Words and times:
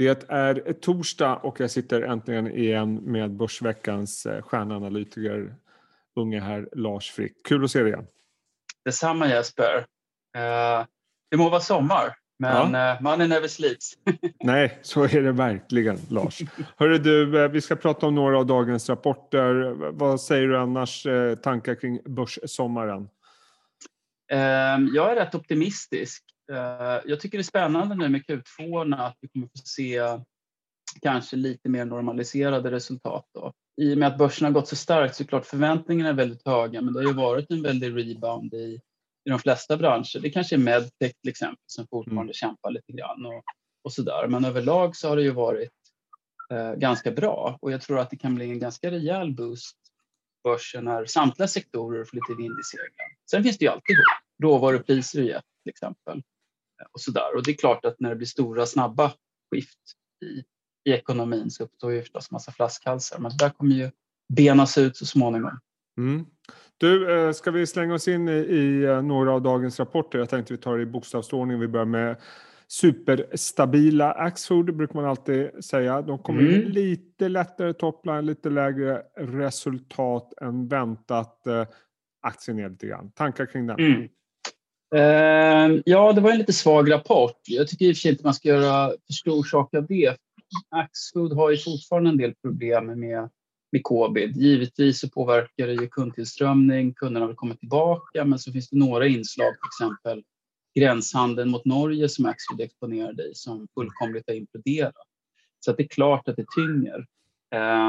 Det 0.00 0.30
är 0.30 0.72
torsdag 0.72 1.36
och 1.36 1.60
jag 1.60 1.70
sitter 1.70 2.02
äntligen 2.02 2.50
igen 2.50 2.94
med 2.94 3.30
Börsveckans 3.30 4.26
eh, 4.26 4.42
stjärnanalytiker, 4.42 5.54
unge 6.16 6.40
herr 6.40 6.68
Lars 6.72 7.10
Frick. 7.10 7.32
Kul 7.48 7.64
att 7.64 7.70
se 7.70 7.82
dig 7.82 7.88
igen. 7.88 8.06
Detsamma 8.84 9.28
Jesper. 9.28 9.76
Uh, 10.36 10.86
det 11.30 11.36
må 11.36 11.48
vara 11.48 11.60
sommar, 11.60 12.14
men 12.38 12.72
ja. 12.72 12.94
uh, 12.94 13.02
mannen 13.02 13.32
är 13.32 13.40
väl 13.40 13.48
slits. 13.50 13.92
Nej, 14.44 14.78
så 14.82 15.04
är 15.04 15.22
det 15.22 15.32
verkligen 15.32 15.98
Lars. 16.08 16.40
Hörru 16.76 16.98
du, 16.98 17.48
vi 17.48 17.60
ska 17.60 17.76
prata 17.76 18.06
om 18.06 18.14
några 18.14 18.38
av 18.38 18.46
dagens 18.46 18.88
rapporter. 18.88 19.74
Vad 19.90 20.20
säger 20.20 20.48
du 20.48 20.58
annars 20.58 21.06
tankar 21.42 21.74
kring 21.74 22.00
börssommaren? 22.04 23.02
Uh, 24.32 24.88
jag 24.94 25.12
är 25.12 25.14
rätt 25.14 25.34
optimistisk. 25.34 26.24
Eh, 26.50 27.00
jag 27.04 27.20
tycker 27.20 27.38
det 27.38 27.42
är 27.42 27.44
spännande 27.44 27.94
nu 27.94 28.08
med 28.08 28.22
Q2 28.22 28.94
att 29.00 29.16
vi 29.20 29.28
kommer 29.28 29.46
få 29.46 29.62
se 29.64 30.00
kanske 31.02 31.36
lite 31.36 31.68
mer 31.68 31.84
normaliserade 31.84 32.70
resultat. 32.70 33.26
Då. 33.34 33.52
I 33.76 33.94
och 33.94 33.98
med 33.98 34.08
att 34.08 34.18
börsen 34.18 34.44
har 34.44 34.52
gått 34.52 34.68
så 34.68 34.76
starkt 34.76 35.14
så 35.14 35.22
är 35.22 35.26
klart 35.26 35.46
förväntningarna 35.46 36.10
är 36.10 36.14
väldigt 36.14 36.46
höga 36.46 36.82
men 36.82 36.94
det 36.94 37.00
har 37.00 37.06
ju 37.06 37.14
varit 37.14 37.50
en 37.50 37.62
väldig 37.62 37.96
rebound 37.96 38.54
i, 38.54 38.80
i 39.24 39.30
de 39.30 39.38
flesta 39.38 39.76
branscher. 39.76 40.20
Det 40.20 40.30
kanske 40.30 40.56
är 40.56 40.58
medtech 40.58 41.12
till 41.20 41.30
exempel 41.30 41.64
som 41.66 41.86
fortfarande 41.86 42.22
mm. 42.22 42.32
kämpar 42.32 42.70
lite 42.70 42.92
grann 42.92 43.26
och, 43.26 43.42
och 43.84 43.92
sådär. 43.92 44.26
Men 44.28 44.44
överlag 44.44 44.96
så 44.96 45.08
har 45.08 45.16
det 45.16 45.22
ju 45.22 45.30
varit 45.30 45.72
eh, 46.52 46.74
ganska 46.74 47.10
bra 47.10 47.58
och 47.60 47.72
jag 47.72 47.80
tror 47.80 47.98
att 47.98 48.10
det 48.10 48.16
kan 48.16 48.34
bli 48.34 48.50
en 48.50 48.58
ganska 48.58 48.90
rejäl 48.90 49.34
boost 49.34 49.76
börsen 50.44 50.84
när 50.84 51.06
samtliga 51.06 51.48
sektorer 51.48 52.04
får 52.04 52.16
lite 52.16 52.42
vind 52.42 52.60
i 52.60 52.62
seglen. 52.62 53.10
Sen 53.30 53.42
finns 53.42 53.58
det 53.58 53.64
ju 53.64 53.70
alltid 53.70 53.96
råvarupriser 54.42 55.20
i 55.20 55.26
till 55.62 55.70
exempel 55.70 56.22
och 56.92 57.00
sådär. 57.00 57.36
Och 57.36 57.44
det 57.44 57.50
är 57.50 57.56
klart 57.56 57.84
att 57.84 58.00
när 58.00 58.10
det 58.10 58.16
blir 58.16 58.26
stora 58.26 58.66
snabba 58.66 59.12
skift 59.50 59.78
i, 60.24 60.44
i 60.90 60.94
ekonomin 60.94 61.50
så 61.50 61.64
uppstår 61.64 61.92
ju 61.92 62.00
förstås 62.00 62.30
massa 62.30 62.52
flaskhalsar. 62.52 63.18
Men 63.18 63.30
det 63.30 63.44
där 63.44 63.50
kommer 63.50 63.74
ju 63.74 63.90
benas 64.28 64.78
ut 64.78 64.96
så 64.96 65.06
småningom. 65.06 65.60
Mm. 65.98 66.26
Du, 66.78 67.12
eh, 67.12 67.32
ska 67.32 67.50
vi 67.50 67.66
slänga 67.66 67.94
oss 67.94 68.08
in 68.08 68.28
i, 68.28 68.32
i, 68.32 68.84
eh, 68.84 69.02
några 69.02 69.32
av 69.32 69.42
dagens 69.42 69.78
rapporter? 69.80 70.18
Jag 70.18 70.28
tänkte 70.28 70.52
vi 70.52 70.58
tar 70.58 70.76
det 70.76 70.82
i 70.82 70.86
bokstavsordning. 70.86 71.60
Vi 71.60 71.68
börjar 71.68 71.86
med 71.86 72.16
superstabila 72.68 74.12
Axfood 74.12 74.76
brukar 74.76 74.94
man 74.94 75.04
alltid 75.04 75.64
säga. 75.64 76.02
De 76.02 76.18
kommer 76.18 76.40
mm. 76.40 76.68
lite 76.68 77.28
lättare 77.28 77.72
topline, 77.72 78.26
lite 78.26 78.50
lägre 78.50 79.02
resultat 79.16 80.32
än 80.40 80.68
väntat. 80.68 81.46
Eh, 81.46 81.66
aktien 82.20 82.56
ner 82.56 82.68
lite 82.68 82.86
grann. 82.86 83.10
Tankar 83.10 83.46
kring 83.46 83.66
den? 83.66 83.80
Mm. 83.80 84.08
Ehm, 84.94 85.82
ja, 85.86 86.12
det 86.12 86.20
var 86.20 86.30
en 86.30 86.38
lite 86.38 86.52
svag 86.52 86.92
rapport. 86.92 87.40
Jag 87.46 87.68
tycker 87.68 87.84
i 87.84 87.92
och 87.92 87.96
för 87.96 88.00
sig 88.00 88.10
inte 88.10 88.24
man 88.24 88.34
ska 88.34 88.48
göra 88.48 88.88
för 89.06 89.12
stor 89.12 89.44
sak 89.44 89.74
av 89.74 89.86
det. 89.86 90.16
Axfood 90.68 91.32
har 91.32 91.50
ju 91.50 91.56
fortfarande 91.56 92.10
en 92.10 92.16
del 92.16 92.34
problem 92.34 92.86
med, 92.86 93.30
med 93.72 93.82
covid. 93.82 94.36
Givetvis 94.36 95.00
så 95.00 95.08
påverkar 95.08 95.66
det 95.66 95.72
ju 95.72 95.88
kundtillströmning, 95.88 96.94
kunderna 96.94 97.26
vill 97.26 97.36
komma 97.36 97.54
tillbaka, 97.54 98.24
men 98.24 98.38
så 98.38 98.52
finns 98.52 98.68
det 98.68 98.78
några 98.78 99.06
inslag, 99.06 99.52
till 99.52 99.86
exempel 99.86 100.24
gränshandeln 100.78 101.50
mot 101.50 101.64
Norge 101.64 102.08
som 102.08 102.26
Axfood 102.26 102.60
exponerade 102.60 103.22
i, 103.22 103.34
som 103.34 103.68
fullkomligt 103.74 104.24
har 104.26 104.34
imploderat. 104.34 104.94
Så 105.60 105.70
att 105.70 105.76
det 105.76 105.82
är 105.82 105.88
klart 105.88 106.28
att 106.28 106.36
det 106.36 106.46
tynger. 106.56 107.06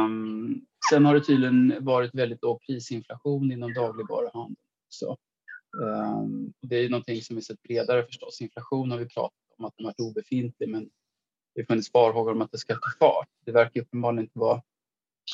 Um, 0.06 0.66
sen 0.90 1.06
har 1.06 1.14
det 1.14 1.22
tydligen 1.22 1.76
varit 1.80 2.16
väldigt 2.16 2.42
låg 2.42 2.62
prisinflation 2.62 3.52
inom 3.52 3.74
dagligvaruhandeln. 3.74 4.56
Så 4.90 5.18
Ehm, 5.84 6.54
det 6.62 6.76
är 6.76 6.90
någonting 6.90 7.22
som 7.22 7.36
vi 7.36 7.42
sett 7.42 7.64
bredare 7.64 8.06
förstås. 8.06 8.42
Inflation 8.42 8.92
har 8.92 8.98
vi 8.98 9.06
pratat 9.06 9.38
om 9.58 9.66
att 9.66 9.74
den 9.78 9.86
varit 9.86 10.00
obefintlig 10.00 10.70
men 10.70 10.90
det 11.56 11.66
funnits 11.66 11.92
farhågor 11.92 12.32
om 12.32 12.42
att 12.42 12.52
det 12.52 12.58
ska 12.58 12.74
ta 12.74 12.90
fart. 13.00 13.28
Det 13.46 13.52
verkar 13.52 13.82
uppenbarligen 13.82 14.24
inte 14.24 14.40
vara 14.40 14.62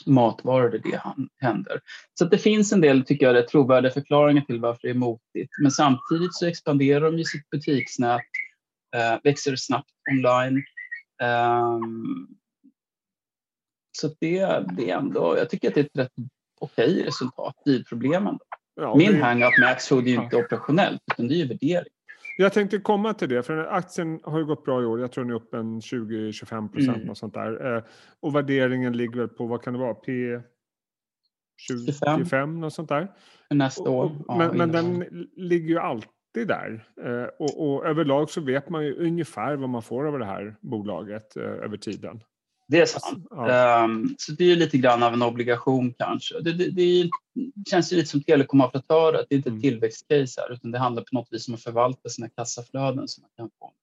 matvaror 0.06 0.70
där 0.70 0.80
det 0.80 1.02
händer. 1.38 1.82
Så 2.14 2.26
det 2.26 2.38
finns 2.38 2.74
en 2.74 2.82
del, 2.82 3.06
tycker 3.06 3.34
jag, 3.34 3.48
trovärdiga 3.48 3.92
förklaringar 3.92 4.42
till 4.42 4.60
varför 4.60 4.80
det 4.82 4.90
är 4.90 4.94
motigt. 4.94 5.52
Men 5.62 5.72
samtidigt 5.72 6.34
så 6.34 6.46
expanderar 6.46 7.02
de 7.02 7.18
ju 7.18 7.24
sitt 7.24 7.50
butiksnät, 7.50 8.22
eh, 8.96 9.20
växer 9.24 9.56
snabbt 9.56 9.92
online. 10.12 10.64
Ehm, 11.22 12.28
så 13.92 14.08
det, 14.20 14.66
det 14.78 14.90
är 14.90 14.98
ändå, 14.98 15.38
jag 15.38 15.50
tycker 15.50 15.68
att 15.68 15.76
det 15.76 15.82
är 15.82 15.86
ett 15.86 15.98
rätt 15.98 16.14
okej 16.60 17.04
resultat 17.04 17.56
i 17.66 17.84
problemen. 17.84 18.38
Då. 18.38 18.57
Ja, 18.78 18.96
Min 18.96 19.12
det... 19.12 19.24
hang-up 19.24 19.58
med 19.60 19.70
Axfood 19.70 20.08
är 20.08 20.12
ju 20.12 20.24
inte 20.24 20.38
operationellt 20.38 21.02
utan 21.14 21.28
det 21.28 21.34
är 21.34 21.38
ju 21.38 21.48
värdering. 21.48 21.94
Jag 22.38 22.54
tänkte 22.54 22.78
komma 22.78 23.14
till 23.14 23.30
det, 23.30 23.44
för 23.44 23.58
aktien 23.58 24.20
har 24.24 24.40
ju 24.40 24.46
gått 24.46 24.66
bra 24.66 24.82
i 24.82 24.86
år. 24.86 25.00
Jag 25.00 25.12
tror 25.12 25.24
den 25.24 25.32
är 25.32 25.36
upp 25.36 25.54
en 25.54 25.80
20-25 25.80 26.72
procent 26.72 26.98
mm. 26.98 27.10
och 27.10 27.18
sånt 27.18 27.34
där. 27.34 27.76
Eh, 27.76 27.84
och 28.20 28.36
värderingen 28.36 28.98
ligger 28.98 29.18
väl 29.18 29.28
på, 29.28 29.46
vad 29.46 29.64
kan 29.64 29.74
det 29.74 29.80
vara, 29.80 29.94
P 29.94 30.12
25, 31.58 32.20
25 32.20 32.64
och 32.64 32.74
sånt 32.74 32.90
där. 32.90 33.12
Nästa 33.50 33.90
år. 33.90 34.24
Och, 34.28 34.38
men, 34.38 34.58
men 34.58 34.72
den 34.72 35.06
ligger 35.36 35.68
ju 35.68 35.80
alltid 35.80 36.48
där. 36.48 36.88
Eh, 37.06 37.28
och, 37.40 37.68
och 37.68 37.86
överlag 37.86 38.30
så 38.30 38.42
vet 38.42 38.70
man 38.70 38.86
ju 38.86 38.94
ungefär 38.94 39.56
vad 39.56 39.70
man 39.70 39.82
får 39.82 40.08
av 40.08 40.20
det 40.20 40.26
här 40.26 40.56
bolaget 40.62 41.38
eh, 41.38 41.44
över 41.44 41.78
tiden. 41.78 42.24
Det 42.68 42.82
är 42.82 42.86
sant. 42.86 43.28
Ja. 43.30 43.84
Um, 43.84 44.16
så 44.18 44.32
det 44.32 44.52
är 44.52 44.56
lite 44.56 44.78
grann 44.78 45.04
av 45.04 45.14
en 45.14 45.22
obligation 45.22 45.94
kanske. 45.98 46.40
Det, 46.42 46.54
det, 46.54 46.70
det 46.70 47.10
känns 47.70 47.92
lite 47.92 48.10
som 48.10 48.24
telekomoperatörer, 48.24 49.26
det 49.30 49.36
är 49.36 49.38
inte 49.38 49.50
ett 49.50 49.52
mm. 49.52 49.62
tillväxtcase 49.62 50.42
här 50.42 50.54
utan 50.54 50.72
det 50.72 50.80
handlar 50.80 51.04
på 51.04 51.16
något 51.16 51.28
vis 51.32 51.48
om 51.48 51.54
att 51.54 51.64
förvalta 51.64 52.10
sina 52.10 52.30
kassaflöden 52.30 53.08
så 53.08 53.22
man 53.22 53.30
kan 53.38 53.50
få 53.60 53.74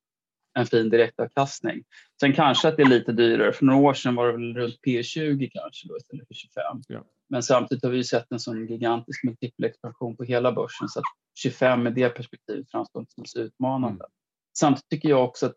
en 0.59 0.67
fin 0.67 0.91
direktavkastning. 0.91 1.84
Sen 2.21 2.33
kanske 2.33 2.69
att 2.69 2.77
det 2.77 2.83
är 2.83 2.89
lite 2.89 3.12
dyrare. 3.12 3.53
För 3.53 3.65
några 3.65 3.81
år 3.81 3.94
sedan 3.94 4.15
var 4.15 4.27
det 4.27 4.33
väl 4.33 4.55
runt 4.55 4.78
P20 4.87 5.50
kanske 5.53 5.89
då 5.89 5.97
istället 5.97 6.27
för 6.27 6.34
25. 6.34 6.62
Ja. 6.89 7.05
Men 7.28 7.43
samtidigt 7.43 7.84
har 7.84 7.91
vi 7.91 8.05
sett 8.05 8.33
en 8.33 8.41
sån 8.41 8.67
gigantisk 8.67 9.25
multipelexpansion 9.25 10.17
på 10.17 10.25
hela 10.25 10.53
börsen 10.53 10.89
så 10.89 10.99
att 10.99 11.05
25 11.34 11.83
med 11.83 11.94
det 11.94 12.09
perspektivet 12.09 12.71
framstår 12.71 13.00
inte 13.00 13.12
som 13.12 13.25
så 13.27 13.39
utmanande. 13.39 14.05
Mm. 14.05 14.11
Samtidigt 14.59 14.89
tycker 14.89 15.09
jag 15.09 15.25
också 15.25 15.47
att 15.47 15.55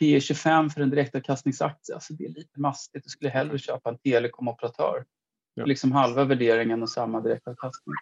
P 0.00 0.20
25 0.20 0.70
för 0.70 0.80
en 0.80 0.90
direktavkastningsaktie, 0.90 1.94
alltså 1.94 2.12
det 2.14 2.24
är 2.24 2.28
lite 2.28 2.60
mastigt. 2.60 3.04
Jag 3.04 3.10
skulle 3.10 3.30
hellre 3.30 3.58
köpa 3.58 3.90
en 3.90 3.98
telekomoperatör. 3.98 5.04
Ja. 5.54 5.64
Liksom 5.64 5.92
halva 5.92 6.24
värderingen 6.24 6.82
och 6.82 6.90
samma 6.90 7.20
direktavkastning. 7.20 7.94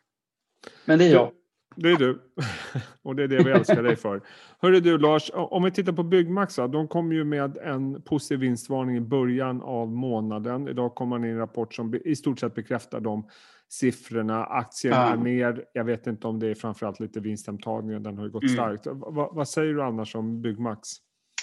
Men 0.84 0.98
det 0.98 1.04
är 1.04 1.12
jag. 1.12 1.32
Det 1.76 1.91
är 1.91 1.97
du. 1.97 2.19
Och 3.03 3.16
det 3.16 3.22
är 3.22 3.28
det 3.28 3.44
vi 3.44 3.50
älskar 3.50 3.82
dig 3.82 3.97
för. 3.97 4.20
Hörru 4.58 4.81
du 4.81 4.98
Lars, 4.98 5.31
om 5.34 5.62
vi 5.62 5.70
tittar 5.70 5.92
på 5.92 6.03
Byggmax, 6.03 6.56
de 6.56 6.88
kom 6.88 7.12
ju 7.12 7.25
med 7.25 7.56
en 7.56 8.03
positiv 8.03 8.38
vinstvarning 8.38 8.97
i 8.97 9.00
början 9.00 9.62
av 9.62 9.88
månaden. 9.88 10.69
Idag 10.69 10.94
kommer 10.94 11.19
man 11.19 11.25
in 11.25 11.31
en 11.31 11.38
rapport 11.38 11.75
som 11.75 11.94
i 12.04 12.16
stort 12.16 12.41
sett 12.41 12.54
bekräftar 12.54 13.00
de 13.00 13.28
siffrorna. 13.69 14.44
Aktien 14.44 14.94
är 14.94 15.16
ner. 15.16 15.64
Jag 15.72 15.84
vet 15.84 16.06
inte 16.06 16.26
om 16.26 16.38
det 16.38 16.47
är 16.47 16.54
framförallt 16.54 17.00
lite 17.00 17.20
vinsthemtagningen. 17.20 18.03
Den 18.03 18.19
har 18.19 18.25
ju 18.25 18.31
gått 18.31 18.42
mm. 18.42 18.54
starkt. 18.54 18.87
Va, 18.87 19.31
vad 19.32 19.48
säger 19.48 19.75
du 19.75 19.82
annars 19.82 20.14
om 20.14 20.42
Byggmax? 20.42 20.88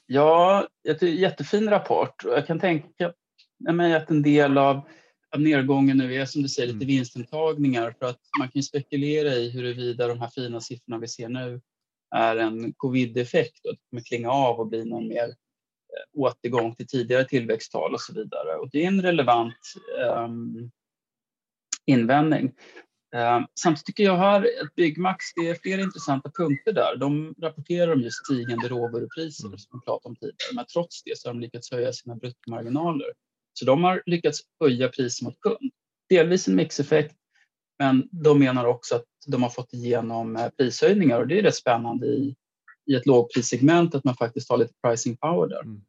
Ja, 0.07 0.67
jättefin 1.01 1.69
rapport. 1.69 2.23
Jag 2.23 2.47
kan 2.47 2.59
tänka 2.59 3.13
mig 3.73 3.93
att 3.93 4.09
en 4.09 4.21
del 4.21 4.57
av, 4.57 4.81
av 5.35 5.41
nedgången 5.41 5.97
nu 5.97 6.15
är 6.15 6.25
som 6.25 6.41
du 6.41 6.49
säger 6.49 6.67
lite 6.67 6.85
mm. 6.85 6.87
vinstintagningar 6.87 7.95
för 7.99 8.05
att 8.05 8.19
man 8.39 8.49
kan 8.49 8.63
spekulera 8.63 9.33
i 9.33 9.49
huruvida 9.49 10.07
de 10.07 10.19
här 10.19 10.29
fina 10.29 10.61
siffrorna 10.61 10.99
vi 10.99 11.07
ser 11.07 11.29
nu 11.29 11.61
är 12.15 12.35
en 12.35 12.73
covid-effekt 12.73 13.65
och 13.65 13.71
att 13.71 13.77
det 13.77 13.89
kommer 13.89 14.03
klinga 14.03 14.29
av 14.29 14.59
och 14.59 14.67
bli 14.67 14.85
någon 14.85 15.07
mer 15.07 15.27
eh, 15.27 16.21
återgång 16.21 16.75
till 16.75 16.87
tidigare 16.87 17.25
tillväxttal 17.25 17.93
och 17.93 18.01
så 18.01 18.13
vidare. 18.13 18.55
Och 18.55 18.69
det 18.71 18.83
är 18.83 18.87
en 18.87 19.01
relevant 19.01 19.55
um, 20.17 20.71
invändning. 21.85 22.53
Eh, 23.15 23.41
samtidigt 23.59 23.85
tycker 23.85 24.03
jag 24.03 24.17
här 24.17 24.41
att 24.63 24.75
Byggmax, 24.75 25.25
det 25.35 25.49
är 25.49 25.55
flera 25.55 25.81
intressanta 25.81 26.31
punkter 26.31 26.73
där. 26.73 26.95
De 26.95 27.35
rapporterar 27.41 27.93
om 27.93 28.01
just 28.01 28.25
stigande 28.25 28.67
råvarupriser 28.67 29.47
mm. 29.47 29.57
som 29.57 29.79
vi 29.79 29.85
pratade 29.85 30.09
om 30.09 30.15
tidigare, 30.15 30.55
men 30.55 30.65
trots 30.65 31.03
det 31.03 31.17
så 31.17 31.29
har 31.29 31.33
de 31.33 31.39
lyckats 31.39 31.71
höja 31.71 31.93
sina 31.93 32.15
bruttomarginaler. 32.15 33.07
Så 33.53 33.65
de 33.65 33.83
har 33.83 34.03
lyckats 34.05 34.39
höja 34.59 34.89
priset 34.89 35.25
mot 35.25 35.39
kund. 35.39 35.71
Delvis 36.09 36.47
en 36.47 36.55
mixeffekt, 36.55 37.15
men 37.79 38.07
de 38.11 38.39
menar 38.39 38.65
också 38.65 38.95
att 38.95 39.05
de 39.27 39.43
har 39.43 39.49
fått 39.49 39.73
igenom 39.73 40.35
eh, 40.35 40.49
prishöjningar 40.57 41.19
och 41.19 41.27
det 41.27 41.39
är 41.39 41.43
rätt 41.43 41.55
spännande 41.55 42.07
i, 42.07 42.35
i 42.91 42.95
ett 42.95 43.05
lågprissegment 43.05 43.95
att 43.95 44.03
man 44.03 44.15
faktiskt 44.15 44.49
har 44.49 44.57
lite 44.57 44.73
pricing 44.83 45.17
power 45.17 45.47
där. 45.47 45.61
Mm. 45.61 45.81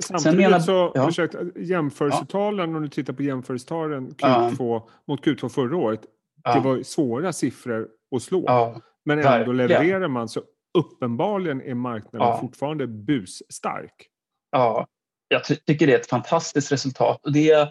Samtidigt 0.00 0.38
menar, 0.38 0.60
så, 0.60 0.92
ja. 0.94 1.06
försökt, 1.06 1.34
jämförelsetalen, 1.56 2.70
ja. 2.70 2.76
om 2.76 2.82
du 2.82 2.88
tittar 2.88 3.12
på 3.12 3.22
jämförelsetalen 3.22 4.10
Q2 4.10 4.56
ja. 4.58 4.88
mot 5.06 5.26
Q2 5.26 5.48
förra 5.48 5.76
året, 5.76 6.00
det 6.44 6.60
var 6.60 6.82
svåra 6.82 7.32
siffror 7.32 7.88
att 8.16 8.22
slå. 8.22 8.44
Ja, 8.46 8.80
men 9.04 9.18
ändå 9.18 9.30
verkligen. 9.30 9.56
levererar 9.56 10.08
man 10.08 10.28
så 10.28 10.42
uppenbarligen 10.78 11.60
är 11.62 11.74
marknaden 11.74 12.28
ja. 12.28 12.40
fortfarande 12.40 12.86
busstark. 12.86 14.08
Ja, 14.50 14.86
jag 15.28 15.44
ty 15.44 15.54
tycker 15.54 15.86
det 15.86 15.92
är 15.92 15.98
ett 15.98 16.08
fantastiskt 16.08 16.72
resultat. 16.72 17.20
Och, 17.26 17.32
det 17.32 17.50
är, 17.50 17.62
eh, 17.62 17.68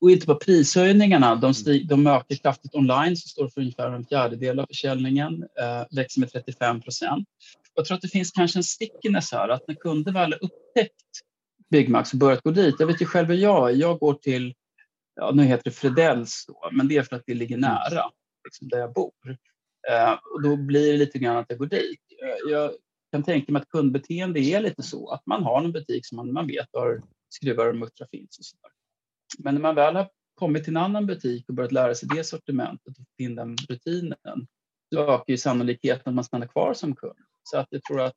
och 0.00 0.10
inte 0.10 0.26
bara 0.26 0.36
prishöjningarna, 0.36 1.34
de, 1.34 1.44
mm. 1.44 1.54
stig, 1.54 1.88
de 1.88 2.06
ökar 2.06 2.36
kraftigt 2.36 2.74
online 2.74 3.16
som 3.16 3.28
står 3.28 3.48
för 3.48 3.60
ungefär 3.60 3.90
en 3.90 4.04
fjärdedel 4.04 4.60
av 4.60 4.66
försäljningen, 4.66 5.42
eh, 5.42 5.96
växer 5.96 6.20
med 6.20 6.32
35 6.32 6.80
procent. 6.80 7.28
Jag 7.74 7.84
tror 7.84 7.94
att 7.94 8.02
det 8.02 8.08
finns 8.08 8.30
kanske 8.30 8.58
en 8.58 8.62
stickiness 8.64 9.32
här 9.32 9.48
att 9.48 9.68
när 9.68 9.74
kunder 9.74 10.12
väl 10.12 10.32
har 10.32 10.44
upptäckt 10.44 11.02
Byggmax 11.70 12.12
och 12.12 12.18
börjat 12.18 12.42
gå 12.42 12.50
dit. 12.50 12.74
Jag 12.78 12.86
vet 12.86 13.02
ju 13.02 13.06
själv 13.06 13.28
hur 13.28 13.36
jag 13.36 13.70
är. 13.70 13.74
Jag 13.74 13.98
går 13.98 14.14
till, 14.14 14.54
ja, 15.14 15.30
nu 15.34 15.44
heter 15.44 15.64
det 15.64 15.70
Fredells 15.70 16.44
då, 16.48 16.70
men 16.72 16.88
det 16.88 16.96
är 16.96 17.02
för 17.02 17.16
att 17.16 17.22
det 17.26 17.34
ligger 17.34 17.56
nära 17.56 18.10
liksom, 18.44 18.68
där 18.68 18.78
jag 18.78 18.92
bor. 18.92 19.38
Eh, 19.90 20.12
och 20.12 20.42
då 20.42 20.56
blir 20.56 20.92
det 20.92 20.98
lite 20.98 21.18
grann 21.18 21.36
att 21.36 21.46
jag 21.48 21.58
går 21.58 21.66
dit. 21.66 22.00
Eh, 22.22 22.50
jag 22.50 22.72
kan 23.12 23.22
tänka 23.22 23.52
mig 23.52 23.62
att 23.62 23.68
kundbeteende 23.68 24.40
är 24.40 24.60
lite 24.60 24.82
så 24.82 25.10
att 25.10 25.26
man 25.26 25.42
har 25.42 25.64
en 25.64 25.72
butik 25.72 26.06
som 26.06 26.16
man, 26.16 26.32
man 26.32 26.46
vet 26.46 26.68
var 26.72 27.02
skruvar 27.28 27.68
och 27.68 27.76
muttrar 27.76 28.08
finns. 28.10 28.38
Och 28.38 28.44
så 28.44 28.56
där. 28.62 28.70
Men 29.38 29.54
när 29.54 29.62
man 29.62 29.74
väl 29.74 29.96
har 29.96 30.08
kommit 30.34 30.64
till 30.64 30.72
en 30.72 30.82
annan 30.82 31.06
butik 31.06 31.48
och 31.48 31.54
börjat 31.54 31.72
lära 31.72 31.94
sig 31.94 32.08
det 32.14 32.24
sortimentet 32.24 32.98
och 32.98 33.06
in 33.18 33.34
den 33.34 33.56
rutinen, 33.68 34.46
då 34.90 35.00
ökar 35.00 35.24
ju 35.26 35.36
sannolikheten 35.36 36.02
att 36.10 36.14
man 36.14 36.24
stannar 36.24 36.46
kvar 36.46 36.74
som 36.74 36.96
kund. 36.96 37.18
Så 37.42 37.58
att 37.58 37.66
jag 37.70 37.82
tror 37.82 38.00
att 38.00 38.14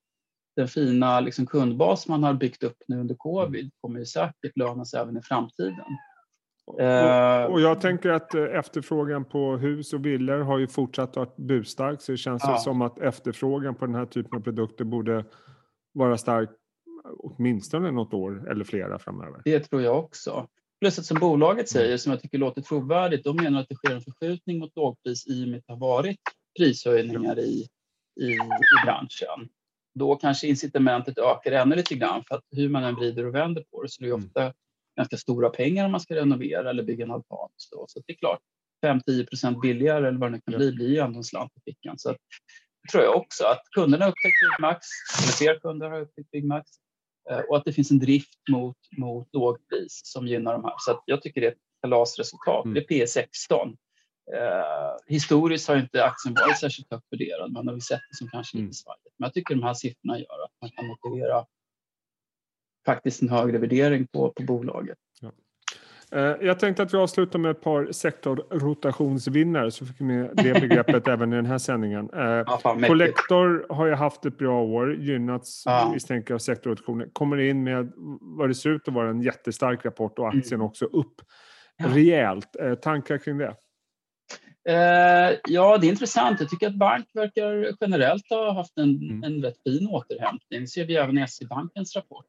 den 0.56 0.68
fina 0.68 1.20
liksom, 1.20 1.46
kundbas 1.46 2.08
man 2.08 2.24
har 2.24 2.34
byggt 2.34 2.64
upp 2.64 2.78
nu 2.88 3.00
under 3.00 3.16
covid 3.16 3.72
kommer 3.82 4.00
ju 4.00 4.06
säkert 4.06 4.58
löna 4.58 4.86
sig 4.86 5.00
även 5.00 5.18
i 5.18 5.22
framtiden. 5.22 5.98
Och, 6.68 7.52
och 7.52 7.62
jag 7.62 7.82
tänker 7.82 8.10
att 8.10 8.34
eh, 8.34 8.44
efterfrågan 8.44 9.26
på 9.26 9.58
hus 9.58 9.94
och 9.94 10.06
villor 10.06 10.40
har 10.40 10.58
ju 10.58 10.68
fortsatt 10.68 11.10
att 11.10 11.16
vara 11.16 11.30
busstark 11.38 12.02
så 12.02 12.12
det 12.12 12.18
känns 12.18 12.44
ja. 12.46 12.58
som 12.58 12.82
att 12.82 13.00
efterfrågan 13.00 13.76
på 13.76 13.86
den 13.86 13.96
här 13.96 14.06
typen 14.06 14.38
av 14.38 14.44
produkter 14.44 14.86
borde 14.86 15.26
vara 15.94 16.18
stark 16.18 16.50
åtminstone 17.18 17.92
något 17.92 18.14
år 18.14 18.52
eller 18.52 18.64
flera 18.64 19.00
framöver. 19.00 19.42
Det 19.46 19.60
tror 19.60 19.82
jag 19.82 20.00
också. 20.00 20.48
Plus 20.80 21.00
att 21.00 21.06
som 21.06 21.20
bolaget 21.20 21.70
säger, 21.70 21.98
som 21.98 22.12
jag 22.12 22.22
tycker 22.22 22.38
låter 22.38 22.62
trovärdigt, 22.62 23.24
de 23.24 23.36
menar 23.36 23.60
att 23.60 23.70
det 23.70 23.76
sker 23.76 23.96
en 23.96 24.02
förskjutning 24.02 24.60
mot 24.60 24.76
lågpris 24.76 25.28
i 25.28 25.46
och 25.46 25.48
med 25.48 25.58
att 25.58 25.64
det 25.68 25.74
har 25.74 25.80
varit 25.80 26.20
prishöjningar 26.60 27.40
i, 27.40 27.68
i, 28.22 28.26
i 28.26 28.86
branschen. 28.86 29.50
Då 30.00 30.16
kanske 30.16 30.48
incitamentet 30.48 31.18
ökar 31.18 31.52
ännu 31.52 31.76
lite 31.76 31.96
grann 31.96 32.24
för 32.28 32.36
att 32.36 32.44
hur 32.52 32.70
man 32.70 32.84
än 32.84 32.96
vrider 32.96 33.26
och 33.26 33.36
vänder 33.36 33.64
på 33.72 33.84
det 33.84 33.90
så 33.90 34.04
det 34.04 34.10
är 34.10 34.14
mm. 34.14 34.26
ofta 34.26 34.54
ganska 34.98 35.18
stora 35.18 35.50
pengar 35.50 35.86
om 35.86 35.92
man 35.92 36.02
ska 36.02 36.16
renovera 36.16 36.70
eller 36.70 36.84
bygga 36.84 37.06
en 37.06 37.12
altan. 37.12 37.50
Så 37.58 37.88
det 38.08 38.14
är 38.14 38.18
klart, 38.18 38.40
5-10 38.86 39.30
procent 39.30 39.62
billigare 39.62 40.08
eller 40.08 40.20
vad 40.20 40.32
det 40.32 40.36
nu 40.36 40.42
kan 40.46 40.58
bli 40.58 40.72
blir 40.72 40.90
ju 40.90 40.98
ändå 40.98 41.18
en 41.18 41.24
slant 41.24 41.52
i 41.56 41.72
fickan. 41.72 41.98
Så 41.98 42.10
det 42.10 42.92
tror 42.92 43.04
jag 43.04 43.16
också 43.16 43.46
att 43.46 43.62
kunderna 43.76 44.06
har 44.06 44.12
upptäckt 44.12 44.36
Byggmax, 44.42 44.88
eller 45.24 45.34
fler 45.34 45.60
kunder 45.60 45.90
har 45.90 46.02
upptäckt 46.02 46.32
Byggmax 46.32 46.70
eh, 47.30 47.40
och 47.40 47.58
att 47.58 47.66
det 47.66 47.74
finns 47.74 47.92
en 47.92 48.00
drift 48.00 48.40
mot, 48.52 48.78
mot 48.98 49.28
lågpris 49.34 50.02
som 50.04 50.28
gynnar 50.28 50.54
de 50.54 50.64
här. 50.64 50.74
Så 50.78 51.04
jag 51.06 51.22
tycker 51.22 51.42
det 51.42 51.48
är 51.48 51.52
ett 51.52 51.58
kalasresultat. 51.82 52.66
Mm. 52.66 52.74
Det 52.74 52.80
är 52.80 53.06
P16. 53.06 53.76
Eh, 54.34 54.96
historiskt 55.08 55.68
har 55.68 55.78
inte 55.78 56.06
aktien 56.06 56.34
varit 56.34 56.60
särskilt 56.60 56.92
högt 56.92 57.06
värderad. 57.12 57.52
Man 57.52 57.68
har 57.68 57.74
väl 57.74 57.82
sett 57.82 58.02
det 58.10 58.16
som 58.18 58.28
kanske 58.28 58.58
mm. 58.58 58.66
lite 58.66 58.78
svajigt. 58.78 59.16
Men 59.18 59.26
jag 59.26 59.34
tycker 59.34 59.56
de 59.56 59.64
här 59.64 59.74
siffrorna 59.74 60.20
gör 60.20 60.44
att 60.46 60.52
man 60.62 60.70
kan 60.70 60.88
motivera 60.88 61.46
faktiskt 62.86 63.22
en 63.22 63.30
högre 63.30 63.58
värdering 63.58 64.08
på, 64.08 64.32
på 64.32 64.44
bolaget. 64.44 64.98
Ja. 65.22 65.32
Eh, 66.12 66.22
jag 66.22 66.60
tänkte 66.60 66.84
att 66.84 66.94
vi 66.94 66.98
avslutar 66.98 67.40
med 67.40 67.52
ett 67.52 67.62
par 67.62 67.92
sektorrotationsvinnare 67.92 69.72
så 69.72 69.86
fick 69.86 70.02
vi 70.02 70.06
med 70.06 70.30
det 70.34 70.54
begreppet 70.62 71.08
även 71.08 71.34
i 71.34 71.36
den 71.36 71.46
här 71.46 71.58
sändningen. 71.58 72.10
Eh, 72.14 72.88
Collector 72.88 73.74
har 73.74 73.86
ju 73.86 73.94
haft 73.94 74.26
ett 74.26 74.38
bra 74.38 74.62
år, 74.62 74.96
gynnats 74.96 75.64
ja. 75.66 75.92
misstänker 75.94 76.34
av 76.34 76.40
sektorrotationer. 76.40 77.08
Kommer 77.14 77.38
in 77.38 77.64
med 77.64 77.92
vad 78.22 78.50
det 78.50 78.56
ser 78.56 78.70
ut 78.70 78.88
att 78.88 78.94
vara 78.94 79.10
en 79.10 79.22
jättestark 79.22 79.86
rapport 79.86 80.20
och 80.20 80.28
aktien 80.28 80.54
mm. 80.54 80.68
också 80.68 80.86
upp 80.86 81.22
ja. 81.78 81.86
rejält. 81.88 82.56
Eh, 82.60 82.76
tankar 82.76 83.18
kring 83.18 83.38
det? 83.38 83.56
ja, 85.48 85.78
det 85.78 85.88
är 85.88 85.90
intressant. 85.90 86.40
Jag 86.40 86.50
tycker 86.50 86.68
att 86.68 86.76
bank 86.76 87.06
verkar 87.14 87.76
generellt 87.82 88.30
ha 88.30 88.54
haft 88.54 88.78
en, 88.78 88.90
mm. 88.90 89.24
en 89.24 89.44
rätt 89.44 89.64
fin 89.64 89.88
återhämtning. 89.88 90.62
Det 90.62 90.68
ser 90.68 90.86
vi 90.86 90.96
även 90.96 91.18
i 91.18 91.28
SE-bankens 91.28 91.96
rapport. 91.96 92.26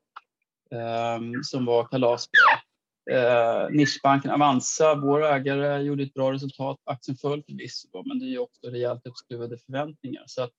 Ehm, 0.70 1.42
som 1.42 1.64
var 1.64 1.84
kalasbra. 1.84 2.40
Eh, 3.10 3.70
nischbanken 3.70 4.30
Avanza, 4.30 4.94
vår 4.94 5.24
ägare, 5.24 5.82
gjorde 5.82 6.02
ett 6.02 6.14
bra 6.14 6.32
resultat. 6.32 6.76
Aktien 6.84 7.16
föll 7.16 7.42
förvisso, 7.42 8.02
men 8.06 8.18
det 8.18 8.34
är 8.34 8.38
också 8.38 8.66
rejält 8.66 9.06
uppskruvade 9.06 9.58
förväntningar. 9.58 10.24
Så 10.26 10.42
att 10.42 10.50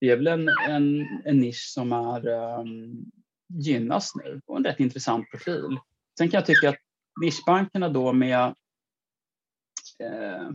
det 0.00 0.10
är 0.10 0.16
väl 0.16 0.26
en, 0.26 0.48
en, 0.68 1.06
en 1.24 1.40
nisch 1.40 1.72
som 1.74 1.92
är, 1.92 2.28
um, 2.28 3.10
gynnas 3.48 4.12
nu 4.14 4.40
och 4.46 4.56
en 4.56 4.64
rätt 4.64 4.80
intressant 4.80 5.30
profil. 5.30 5.78
Sen 6.18 6.30
kan 6.30 6.38
jag 6.38 6.46
tycka 6.46 6.68
att 6.68 6.78
nischbankerna 7.20 7.88
då 7.88 8.12
med 8.12 8.54
eh, 10.04 10.50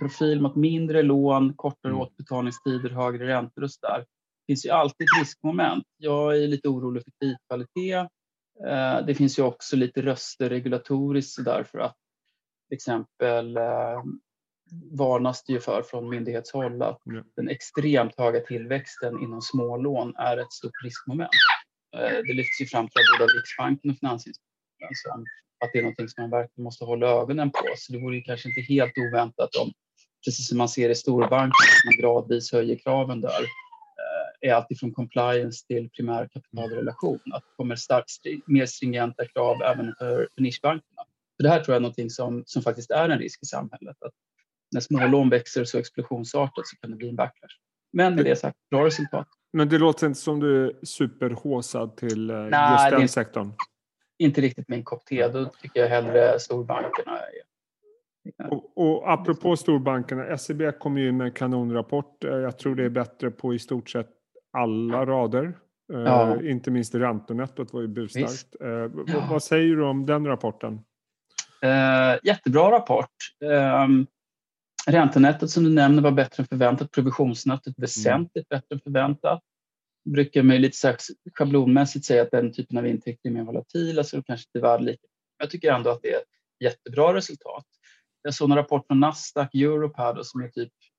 profil 0.00 0.40
mot 0.40 0.56
mindre 0.56 1.02
lån, 1.02 1.54
kortare 1.54 1.92
mm. 1.92 2.02
återbetalningstider, 2.02 2.90
högre 2.90 3.26
räntor 3.26 3.62
och 3.62 3.70
så 3.70 3.86
där 3.86 4.04
finns 4.50 4.66
ju 4.66 4.70
alltid 4.70 5.04
ett 5.04 5.20
riskmoment. 5.20 5.84
Jag 5.96 6.42
är 6.42 6.48
lite 6.48 6.68
orolig 6.68 7.02
för 7.04 7.12
kreditkvalitet. 7.20 8.08
Eh, 8.66 9.06
det 9.06 9.14
finns 9.14 9.38
ju 9.38 9.42
också 9.42 9.76
lite 9.76 10.02
röster 10.02 10.48
regulatoriskt 10.48 11.44
därför 11.44 11.78
att 11.78 11.96
till 12.68 12.76
exempel 12.76 13.56
eh, 13.56 14.02
varnas 14.90 15.44
det 15.44 15.52
ju 15.52 15.60
för 15.60 15.82
från 15.82 16.10
myndighetshåll 16.10 16.82
att 16.82 16.98
den 17.36 17.48
extremt 17.48 18.18
höga 18.18 18.40
tillväxten 18.40 19.22
inom 19.22 19.42
smålån 19.42 20.16
är 20.16 20.36
ett 20.36 20.52
stort 20.52 20.84
riskmoment. 20.84 21.30
Eh, 21.96 22.18
det 22.26 22.32
lyfts 22.32 22.60
ju 22.60 22.66
fram 22.66 22.88
både 22.94 23.24
av 23.24 23.28
Riksbanken 23.36 23.90
och 23.90 23.96
Finansinspektionen 23.96 24.94
som 25.06 25.24
att 25.64 25.70
det 25.72 25.78
är 25.78 25.82
något 25.82 26.10
som 26.10 26.22
man 26.22 26.30
verkligen 26.30 26.64
måste 26.64 26.84
hålla 26.84 27.06
ögonen 27.06 27.50
på. 27.50 27.64
Så 27.76 27.92
det 27.92 27.98
vore 27.98 28.16
ju 28.16 28.22
kanske 28.22 28.48
inte 28.48 28.60
helt 28.60 28.92
oväntat 28.98 29.56
om, 29.62 29.72
precis 30.24 30.48
som 30.48 30.58
man 30.58 30.68
ser 30.68 30.90
i 30.90 30.94
storbanker, 30.94 31.64
att 31.66 31.84
man 31.84 32.00
gradvis 32.00 32.52
höjer 32.52 32.78
kraven 32.78 33.20
där 33.20 33.44
är 34.40 34.54
alltifrån 34.54 34.92
compliance 34.92 35.66
till 35.66 35.90
primär 35.90 36.28
kapitalrelation. 36.32 37.20
Att 37.32 37.42
det 37.42 37.56
kommer 37.56 37.76
starkt, 37.76 38.10
mer 38.46 38.66
stringenta 38.66 39.26
krav 39.26 39.62
även 39.62 39.94
för, 39.98 40.28
för 40.34 40.42
nischbankerna. 40.42 41.02
För 41.36 41.42
det 41.42 41.48
här 41.48 41.60
tror 41.60 41.72
jag 41.74 41.76
är 41.76 41.82
någonting 41.82 42.10
som, 42.10 42.42
som 42.46 42.62
faktiskt 42.62 42.90
är 42.90 43.08
en 43.08 43.18
risk 43.18 43.42
i 43.42 43.46
samhället. 43.46 43.96
Att 44.00 44.12
när 44.72 44.80
smålån 44.80 45.30
växer 45.30 45.64
så 45.64 45.78
explosionsartat 45.78 46.66
så 46.66 46.76
kan 46.76 46.90
det 46.90 46.96
bli 46.96 47.08
en 47.08 47.16
backlash. 47.16 47.54
Men 47.92 48.14
med 48.14 48.24
det 48.24 48.36
sagt, 48.36 48.56
bra 48.70 48.86
resultat. 48.86 49.26
Men 49.52 49.68
det 49.68 49.78
låter 49.78 50.06
inte 50.06 50.20
som 50.20 50.40
du 50.40 50.66
är 50.66 50.72
superhåsad 50.82 51.96
till 51.96 52.30
eh, 52.30 52.36
Nej, 52.36 52.90
just 52.90 52.98
den 52.98 53.08
sektorn? 53.08 53.52
Inte 54.18 54.40
riktigt 54.40 54.68
min 54.68 54.84
kopp 54.84 55.04
te. 55.04 55.28
Då 55.28 55.44
tycker 55.44 55.80
jag 55.80 55.88
hellre 55.88 56.38
storbankerna 56.38 57.18
är 57.18 57.50
och, 58.50 58.78
och 58.78 59.12
apropå 59.12 59.56
storbankerna, 59.56 60.38
SEB 60.38 60.78
kommer 60.78 61.00
ju 61.00 61.12
med 61.12 61.24
en 61.24 61.32
kanonrapport. 61.32 62.24
Eh, 62.24 62.30
jag 62.30 62.58
tror 62.58 62.74
det 62.74 62.84
är 62.84 62.90
bättre 62.90 63.30
på 63.30 63.54
i 63.54 63.58
stort 63.58 63.90
sett 63.90 64.08
alla 64.52 65.06
rader. 65.06 65.44
Eh, 65.92 66.00
ja. 66.00 66.36
Uh, 66.36 66.50
inte 66.50 66.70
minst 66.70 66.94
räntonettot 66.94 67.72
var 67.72 67.80
ju 67.80 67.88
busstarkt. 67.88 68.56
Uh, 68.62 69.04
ja. 69.06 69.26
Vad 69.30 69.42
säger 69.42 69.76
du 69.76 69.84
om 69.84 70.06
den 70.06 70.26
rapporten? 70.26 70.74
Uh, 71.64 72.18
jättebra 72.22 72.70
rapport. 72.70 73.10
Uh, 73.44 74.04
räntenettot 74.86 75.50
som 75.50 75.64
du 75.64 75.70
nämner 75.70 76.02
var 76.02 76.10
bättre 76.10 76.42
än 76.42 76.46
förväntat. 76.46 76.90
Provisionsnettot 76.90 77.66
mm. 77.66 77.74
väsentligt 77.76 78.46
mm. 78.52 78.60
bättre 78.60 78.74
än 78.74 78.80
förväntat. 78.80 79.40
brukar 80.10 80.42
man 80.42 80.56
lite 80.56 80.96
schablonmässigt 81.34 82.04
säga 82.04 82.22
att 82.22 82.30
den 82.30 82.52
typen 82.52 82.78
av 82.78 82.86
intäkter 82.86 83.28
är 83.28 83.32
mer 83.32 83.42
volatila 83.42 84.04
så 84.04 84.16
det 84.16 84.22
kanske 84.26 84.46
inte 84.48 84.66
är 84.66 84.70
värd 84.70 84.82
lika. 84.82 85.06
Jag 85.38 85.50
tycker 85.50 85.72
ändå 85.72 85.90
att 85.90 86.02
det 86.02 86.12
är 86.12 86.16
ett 86.16 86.24
jättebra 86.64 87.14
resultat. 87.14 87.64
Jag 88.22 88.34
såg 88.34 88.50
en 88.50 88.56
rapport 88.56 88.86
från 88.86 89.00
Nasdaq 89.00 89.54
Europe 89.54 90.02
här 90.02 90.14
då, 90.14 90.24
som 90.24 90.40
är 90.40 90.48
typ 90.48 90.72
Eh, 90.72 90.89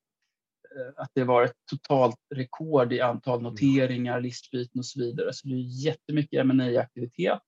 att 0.96 1.12
det 1.14 1.24
var 1.24 1.44
ett 1.44 1.56
totalt 1.70 2.16
rekord 2.36 2.94
i 2.94 3.02
antal 3.02 3.40
mm. 3.40 3.52
noteringar, 3.52 4.22
listbyten 4.22 4.80
och 4.80 4.86
så 4.86 5.00
vidare. 5.00 5.34
Så 5.34 5.48
det 5.48 5.54
är 5.54 5.86
jättemycket 5.86 6.46
ma 6.46 6.80
aktivitet 6.80 7.40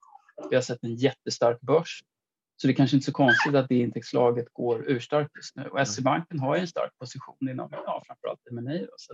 Vi 0.49 0.55
har 0.55 0.61
sett 0.61 0.83
en 0.83 0.95
jättestark 0.95 1.61
börs. 1.61 2.03
Så 2.55 2.67
det 2.67 2.73
är 2.73 2.75
kanske 2.75 2.97
inte 2.97 3.05
så 3.05 3.11
konstigt 3.11 3.55
att 3.55 3.69
det 3.69 3.75
intäktslaget 3.75 4.47
går 4.53 4.85
urstarkt 4.87 5.35
just 5.35 5.55
nu. 5.55 5.63
Och 5.63 5.87
SE-banken 5.87 6.39
har 6.39 6.55
ju 6.55 6.61
en 6.61 6.67
stark 6.67 6.91
position 6.99 7.49
inom 7.49 7.69
ja, 7.71 8.03
framförallt 8.07 8.39
M&A. 8.51 8.87
Så 8.97 9.13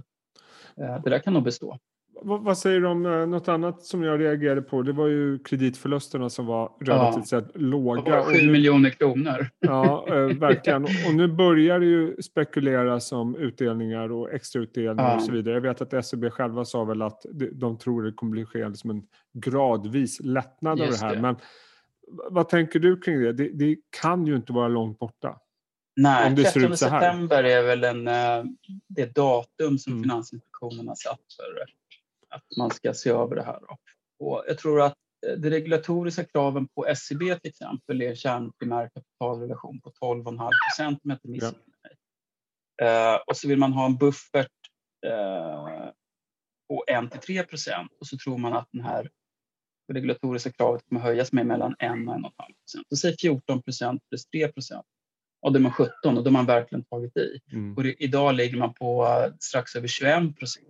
eh, 0.84 1.04
det 1.04 1.10
där 1.10 1.20
kan 1.20 1.34
nog 1.34 1.44
bestå. 1.44 1.80
Vad, 2.22 2.58
säger 2.58 2.80
du 2.80 2.88
om 2.88 3.06
eh, 3.06 3.28
något 3.28 3.48
annat 3.48 3.84
som 3.84 4.04
jag 4.04 4.20
reagerade 4.20 4.62
på? 4.62 4.82
Det 4.82 4.94
var 4.94 5.08
ju 5.08 5.40
kreditförlusterna 5.40 6.30
som 6.30 6.46
var 6.46 6.72
relativt 6.80 7.32
ja. 7.32 7.42
sett 7.42 7.62
låga. 7.62 8.24
7 8.24 8.52
miljoner 8.52 8.90
kronor. 8.90 9.50
Ja, 9.60 10.06
eh, 10.08 10.38
verkligen. 10.38 10.84
Och 10.84 11.16
nu 11.16 11.28
börjar 11.28 11.80
det 11.80 11.86
ju 11.86 12.22
spekuleras 12.22 13.12
om 13.12 13.36
utdelningar 13.36 14.12
och 14.12 14.34
extrautdelningar 14.34 15.10
ja. 15.10 15.16
och 15.16 15.24
så 15.24 15.32
vidare. 15.32 15.54
Jag 15.54 15.62
vet 15.62 15.82
att 15.82 16.06
SEB 16.06 16.32
själva 16.32 16.66
sa 16.66 16.84
väl 16.84 17.02
att 17.02 17.26
de 17.54 17.78
tror 17.78 18.04
det 18.04 18.12
kommer 18.12 18.32
bli 18.32 18.46
ske 18.46 18.76
som 18.76 18.90
en 18.90 19.04
gradvis 19.34 20.20
lättnad 20.20 20.80
Just 20.80 20.92
av 20.92 21.00
det 21.00 21.06
här. 21.06 21.16
Det. 21.16 21.22
Men 21.22 21.36
vad 22.30 22.50
tänker 22.50 22.80
du 22.80 23.02
kring 23.02 23.20
det? 23.20 23.34
det? 23.34 23.50
det? 23.54 23.76
kan 24.02 24.28
ju 24.28 24.36
inte 24.36 24.54
vara 24.54 24.68
långt 24.68 25.00
borta. 25.00 25.38
Nej, 25.96 26.28
om 26.28 26.36
det 26.36 26.44
13 26.44 26.78
september 26.78 27.44
är 27.44 27.64
väl 27.64 27.84
en, 27.84 28.08
eh, 28.08 28.44
det 28.88 29.16
datum 29.16 29.78
som 29.78 29.94
mm. 29.94 30.04
Finansinspektionen 30.04 30.88
har 30.88 30.96
satt 30.96 31.20
för 31.38 31.66
att 32.30 32.44
man 32.58 32.72
ska 32.72 32.94
se 32.94 33.10
över 33.10 33.36
det 33.36 33.44
här. 33.44 33.60
Då. 33.60 33.78
Och 34.20 34.44
jag 34.48 34.58
tror 34.58 34.82
att 34.82 34.96
eh, 35.28 35.34
de 35.34 35.50
regulatoriska 35.50 36.24
kraven 36.24 36.68
på 36.68 36.86
SCB 36.86 37.36
till 37.36 37.50
exempel 37.50 38.02
är 38.02 38.16
kärnprimär 38.16 38.90
kapitalrelation 38.94 39.82
på 39.82 39.90
12,5 39.90 40.50
procent 40.70 41.00
om 41.04 41.10
jag 41.10 41.16
inte 41.16 41.28
missminner 41.28 41.66
mig. 41.84 41.98
Ja. 42.76 43.16
Uh, 43.16 43.20
och 43.28 43.38
så 43.38 43.48
vill 43.48 43.58
man 43.58 43.74
ha 43.74 43.86
en 43.86 43.98
buffert 43.98 44.48
uh, 45.06 45.90
på 46.70 46.84
1 46.88 47.12
till 47.12 47.20
3 47.20 47.44
procent 47.44 47.92
och 48.00 48.08
så 48.08 48.18
tror 48.18 48.38
man 48.38 48.54
att 48.54 48.68
den 48.72 48.84
här 48.84 49.10
regulatoriska 49.94 50.52
kravet 50.52 50.86
kommer 50.90 51.02
höjas 51.02 51.32
med 51.32 51.46
mellan 51.46 51.76
1 51.80 51.92
och 51.92 51.98
1,5 51.98 52.32
procent. 52.32 52.88
Så 52.90 52.96
säg 52.96 53.16
14 53.22 53.62
procent 53.62 54.02
plus 54.10 54.26
3 54.26 54.48
procent. 54.48 54.86
Och 55.42 55.54
då 55.54 55.60
är 55.60 55.62
man 55.62 55.72
17 55.72 55.92
och 56.04 56.14
då 56.14 56.24
har 56.24 56.32
man 56.32 56.46
verkligen 56.46 56.86
tagit 56.86 57.18
i. 57.18 57.40
Mm. 57.52 57.78
Och 57.78 57.84
det, 57.84 58.04
idag 58.04 58.36
ligger 58.36 58.58
man 58.58 58.74
på 58.74 59.08
strax 59.40 59.76
över 59.76 59.88
21 59.88 60.38
procent. 60.40 60.68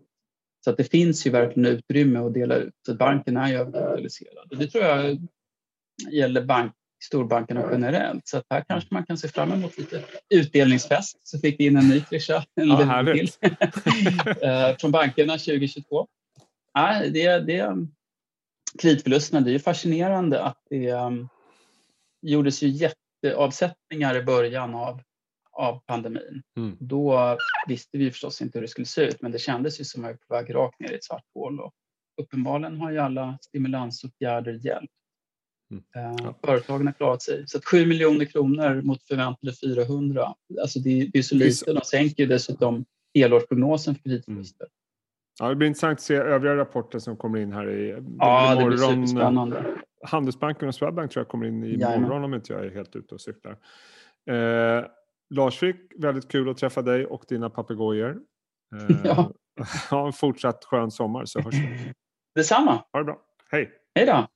Så 0.63 0.69
att 0.69 0.77
det 0.77 0.83
finns 0.83 1.27
ju 1.27 1.31
verkligen 1.31 1.65
utrymme 1.65 2.19
att 2.19 2.33
dela 2.33 2.55
ut. 2.55 2.73
Så 2.85 2.95
banken 2.95 3.37
är 3.37 3.47
ju 3.47 3.55
överkapitaliserad. 3.55 4.59
Det 4.59 4.67
tror 4.67 4.83
jag 4.83 5.27
gäller 6.11 6.41
bank, 6.41 6.73
storbankerna 7.03 7.69
generellt. 7.71 8.27
Så 8.27 8.37
att 8.37 8.45
här 8.49 8.63
kanske 8.67 8.93
man 8.93 9.05
kan 9.05 9.17
se 9.17 9.27
fram 9.27 9.51
emot 9.51 9.77
lite 9.77 10.03
utdelningsfest. 10.29 11.27
Så 11.27 11.39
fick 11.39 11.59
vi 11.59 11.65
in 11.65 11.77
en 11.77 11.87
ny 11.87 12.01
klyscha. 12.01 12.45
En 12.55 12.67
Ja, 12.67 13.05
till. 13.05 13.29
Eh, 14.41 14.77
från 14.79 14.91
bankerna 14.91 15.33
2022. 15.33 16.07
Ja, 16.73 17.01
det, 17.13 17.39
det, 17.39 17.87
kreditförlusterna, 18.79 19.41
det 19.41 19.49
är 19.49 19.53
ju 19.53 19.59
fascinerande 19.59 20.43
att 20.43 20.63
det 20.69 20.91
um, 20.91 21.29
gjordes 22.21 22.63
ju 22.63 22.67
jätteavsättningar 22.67 24.15
i 24.15 24.23
början 24.23 24.75
av, 24.75 25.01
av 25.59 25.79
pandemin. 25.85 26.41
Mm. 26.57 26.77
Då 26.79 27.37
visste 27.67 27.97
vi 27.97 28.11
förstås 28.11 28.41
inte 28.41 28.57
hur 28.57 28.61
det 28.61 28.67
skulle 28.67 28.85
se 28.85 29.01
ut 29.01 29.21
men 29.21 29.31
det 29.31 29.39
kändes 29.39 29.79
ju 29.79 29.83
som 29.83 30.05
att 30.05 30.11
vi 30.11 30.13
var 30.13 30.39
på 30.39 30.45
väg 30.45 30.55
rakt 30.55 30.79
ner 30.79 30.91
i 30.91 30.95
ett 30.95 31.03
svart 31.03 31.25
hål. 31.33 31.59
Och 31.59 31.73
uppenbarligen 32.21 32.77
har 32.77 32.91
ju 32.91 32.97
alla 32.97 33.37
stimulansåtgärder 33.41 34.53
hjälpt. 34.65 34.93
Mm. 35.71 35.83
Eh, 35.95 36.25
Ja. 36.25 36.35
Företagen 36.45 36.85
har 36.87 36.93
klarat 36.93 37.21
sig. 37.21 37.43
Så 37.47 37.57
att 37.57 37.65
7 37.65 37.85
miljoner 37.85 38.25
kronor 38.25 38.81
mot 38.81 39.03
förväntade 39.07 39.53
400, 39.53 40.33
alltså 40.61 40.79
det, 40.79 41.09
det 41.13 41.19
är 41.19 41.23
så 41.23 41.35
Det 41.35 41.43
är 41.43 41.45
lite. 41.45 41.55
så- 41.57 41.73
De 41.73 41.81
sänker 41.81 42.23
ju 42.23 42.29
dessutom 42.29 42.85
helårsprognosen 43.13 43.95
för 43.95 44.01
kreditförluster. 44.03 44.67
Ja, 45.39 45.49
det 45.49 45.55
blir 45.55 45.67
intressant 45.67 45.93
att 45.99 46.01
se 46.01 46.15
övriga 46.15 46.55
rapporter 46.55 46.99
som 46.99 47.17
kommer 47.17 47.39
in 47.39 47.53
här 47.53 47.69
i 47.69 47.89
Ja, 48.19 48.55
det 48.55 48.65
blir 48.65 48.77
superspännande. 48.77 49.65
Handelsbanken 50.07 50.67
och 50.67 50.75
Swedbank 50.75 51.11
tror 51.11 51.21
jag 51.25 51.27
kommer 51.29 51.45
in 51.45 51.63
i 51.63 51.77
morgon 51.77 52.23
om 52.23 52.33
inte 52.33 52.53
jag 52.53 52.65
är 52.65 52.69
helt 52.71 52.95
ute 52.95 53.15
och 53.15 53.21
cyklar. 53.21 53.51
Eh, 54.29 54.85
Lars 55.29 55.59
Frick, 55.59 55.91
väldigt 55.97 56.31
kul 56.31 56.49
att 56.49 56.57
träffa 56.57 56.81
dig 56.81 57.05
och 57.05 57.25
dina 57.27 57.49
papegojor. 57.49 58.21
Eh, 58.75 58.97
Ja. 59.03 59.31
ha 59.89 60.07
en 60.07 60.13
fortsatt 60.13 60.65
skön 60.65 60.91
sommar 60.91 61.25
så 61.25 61.41
hörs 61.41 61.53
vi. 61.53 61.93
Detsamma. 62.35 62.83
Ha 62.93 62.99
det 62.99 63.05
bra. 63.05 63.21
Hej! 63.51 63.71
Hej 63.95 64.05
då! 64.05 64.27